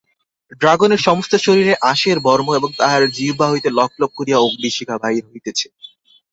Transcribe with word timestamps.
ড্রাগনের 0.61 1.01
সমস্ত 1.07 1.33
শরীরে 1.37 1.73
আঁশের 1.83 2.17
বর্ম 2.19 2.47
এবং 2.59 2.69
তাহার 2.77 3.01
জিহ্বা 3.15 3.47
হইতে 3.49 3.69
লকলক 3.77 4.11
করিয়া 4.17 4.37
অগ্নিশিখা 4.39 4.95
বাহির 5.03 5.23
হইতেছে। 5.29 5.67